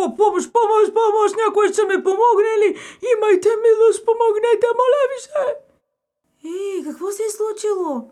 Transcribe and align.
по- 0.00 0.16
помощ, 0.16 0.52
помощ, 0.52 0.94
помощ, 0.94 1.36
някой 1.36 1.74
са 1.74 1.84
ми 1.84 2.02
помогнали. 2.02 2.68
Имайте 3.16 3.48
милост, 3.48 4.06
помогнете, 4.06 4.66
моля 4.80 5.02
ви 5.10 5.18
се. 5.22 5.30
Ей, 6.44 6.84
какво 6.84 7.10
се 7.10 7.22
е 7.22 7.30
случило? 7.30 8.10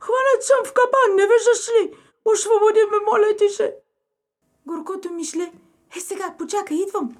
Хванат 0.00 0.40
съм 0.40 0.58
в 0.64 0.72
капан, 0.72 1.16
не 1.16 1.22
виждаш 1.22 1.68
ли? 1.68 1.96
Освободи 2.24 2.80
ме, 2.90 2.96
моля 3.10 3.36
ти 3.36 3.48
се. 3.48 3.76
Горкото 4.66 5.12
мишле. 5.12 5.52
Е, 5.96 6.00
сега, 6.00 6.34
почакай, 6.38 6.76
идвам. 6.76 7.16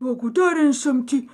Благодарен 0.00 0.74
съм 0.74 1.06
ти. 1.06 1.28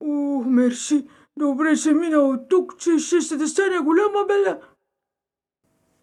О, 0.00 0.42
мерси. 0.46 1.08
Добре 1.36 1.76
се 1.76 1.94
мина 1.94 2.18
от 2.18 2.48
тук, 2.48 2.78
че 2.78 2.98
ще 2.98 3.20
се 3.20 3.36
да 3.36 3.48
стане 3.48 3.78
голяма 3.78 4.24
беля. 4.24 4.60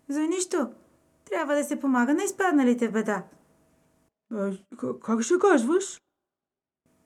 За 0.10 0.22
нищо. 0.22 0.68
Трябва 1.30 1.56
да 1.56 1.64
се 1.64 1.80
помага 1.80 2.14
на 2.14 2.24
изпадналите 2.24 2.88
в 2.88 2.92
беда. 2.92 3.24
К- 4.32 5.00
как 5.00 5.24
се 5.24 5.40
казваш? 5.40 6.02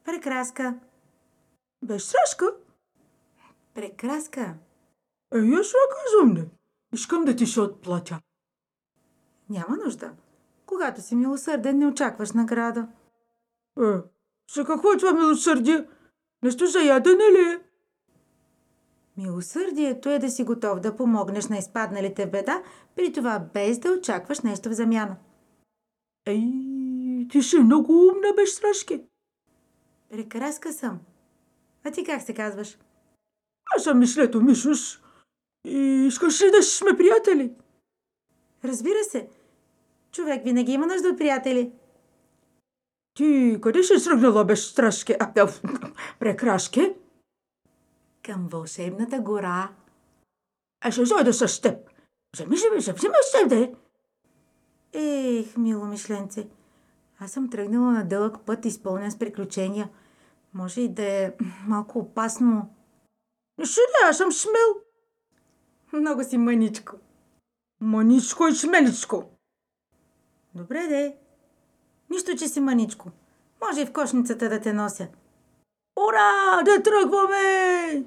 Прекраска. 0.04 0.80
Безстрашка? 1.82 2.46
Прекраска. 3.74 4.56
Е, 5.34 5.38
аз 5.38 5.68
това 5.68 5.80
казвам 5.96 6.34
не. 6.34 6.50
Искам 6.94 7.26
да 7.26 7.36
ти 7.36 7.46
се 7.46 7.62
отплатя. 7.62 8.20
Няма 9.50 9.78
нужда. 9.86 10.14
Когато 10.66 11.02
си 11.02 11.16
милосърден, 11.16 11.78
не 11.78 11.88
очакваш 11.88 12.32
награда. 12.32 12.88
Е, 13.80 13.82
за 14.56 14.66
какво 14.66 14.94
е 14.94 14.98
това 14.98 15.14
милосърдие? 15.14 15.88
Нещо 16.44 16.68
за 16.68 16.80
ядене 16.80 17.24
ли 17.24 17.42
е? 17.42 17.60
Милосърдието 19.18 20.10
е 20.10 20.20
да 20.20 20.30
си 20.30 20.44
готов 20.44 20.80
да 20.80 20.96
помогнеш 20.96 21.48
на 21.48 21.58
изпадналите 21.58 22.26
в 22.26 22.32
беда, 22.32 22.64
при 22.96 23.14
това 23.14 23.40
без 23.40 23.80
да 23.80 23.92
очакваш 23.92 24.40
нещо 24.40 24.70
в 24.70 24.74
замяна. 24.74 25.16
Ей, 26.26 26.75
ти 27.32 27.42
си 27.42 27.60
много 27.60 28.08
умна, 28.08 28.34
безстрашки. 28.38 29.02
Прекраска 30.10 30.74
съм. 30.74 31.00
А 31.84 31.92
ти 31.92 32.04
как 32.04 32.22
се 32.22 32.34
казваш? 32.34 32.78
Аз 33.76 33.84
съм 33.84 34.00
Мислето 34.00 34.42
Мишус. 34.42 35.00
И 35.66 36.06
искаш 36.08 36.42
ли 36.42 36.52
да 36.52 36.64
сме 36.64 36.98
приятели? 36.98 37.52
Разбира 38.64 39.04
се. 39.04 39.30
Човек 40.12 40.44
винаги 40.44 40.72
има 40.72 40.86
нужда 40.86 41.10
от 41.10 41.18
приятели. 41.18 41.72
Ти 43.14 43.58
къде 43.62 43.84
си 43.84 44.00
сръгнала 44.00 44.46
безстрашки? 44.46 45.16
А, 45.20 45.32
а, 45.38 45.48
прекраски? 46.20 46.94
Към 48.24 48.48
вълшебната 48.52 49.20
гора. 49.20 49.70
Аз 50.82 50.94
ще 50.94 51.04
дойда 51.04 51.34
с 51.34 51.62
теб. 51.62 51.78
Вземи, 52.36 52.56
вземи, 52.56 52.78
вземи, 52.78 52.98
с 53.22 53.32
теб, 53.32 53.50
де. 53.50 53.74
Ех, 54.94 55.58
мило 55.58 55.86
мишленце. 55.86 56.48
Аз 57.20 57.32
съм 57.32 57.50
тръгнала 57.50 57.92
на 57.92 58.06
дълъг 58.06 58.38
път, 58.46 58.66
изпълнен 58.66 59.12
с 59.12 59.20
приключения. 59.20 59.90
Може 60.54 60.82
и 60.82 60.90
да 60.90 61.04
е 61.04 61.34
малко 61.68 62.00
опасно. 62.00 62.70
Не, 63.58 64.10
аз 64.10 64.18
съм 64.18 64.32
смел. 64.32 64.76
Много 65.94 66.24
си 66.24 66.38
мъничко. 66.38 66.96
Маничко 67.82 68.48
и 68.48 68.56
смеличко. 68.56 69.24
Добре, 70.56 70.88
де. 70.88 71.16
Нищо, 72.10 72.36
че 72.38 72.48
си 72.48 72.60
мъничко. 72.60 73.12
Може 73.62 73.82
и 73.82 73.86
в 73.86 73.94
кошницата 73.94 74.50
да 74.50 74.62
те 74.62 74.74
нося. 74.74 75.08
Ура, 76.00 76.64
да 76.66 76.84
тръгваме! 76.84 78.04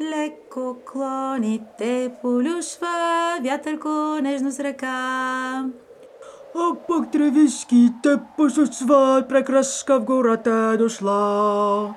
Леко 0.00 0.76
клоните 0.92 2.16
полюшва, 2.22 3.38
вятърко 3.42 3.88
нежно 4.22 4.52
с 4.52 4.60
ръка. 4.60 5.70
Obok 6.56 7.10
drevěský 7.12 7.90
tepo 7.90 8.50
se 8.50 8.66
svá 8.66 9.22
prekraska 9.22 9.98
v 9.98 10.04
goraté 10.04 10.76
došla. 10.76 11.96